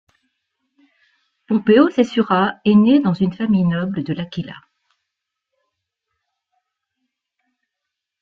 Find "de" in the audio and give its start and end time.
4.03-4.13